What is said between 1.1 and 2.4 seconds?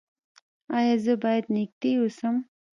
باید نږدې اوسم؟